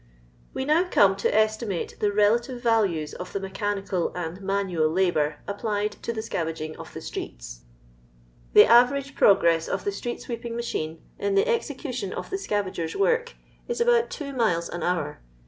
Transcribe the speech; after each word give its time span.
We 0.51 0.65
now 0.65 0.85
come 0.89 1.15
to 1.17 1.31
estimate 1.31 1.95
the 1.99 2.09
reUUtve 2.09 2.59
values 2.59 3.13
of 3.13 3.35
Ike 3.35 3.43
meekanieal 3.53 4.11
and 4.15 4.41
manual 4.41 4.89
labour 4.89 5.37
applied 5.47 5.91
to 6.01 6.11
the 6.11 6.21
teaPOffing 6.21 6.75
of 6.77 6.91
the 6.93 7.01
sltreeU, 7.01 7.59
The 8.53 8.63
aversge 8.65 9.13
progress 9.13 9.67
of 9.67 9.83
the 9.83 9.91
street 9.91 10.19
sweeping 10.19 10.55
machine, 10.55 11.03
in 11.19 11.35
the 11.35 11.47
execution 11.47 12.13
of 12.13 12.31
the 12.31 12.39
scavaffers' 12.39 12.95
work, 12.95 13.35
is 13.67 13.79
about 13.79 14.09
two 14.09 14.33
miles 14.33 14.69
an 14.69 14.81
hour. 14.81 15.21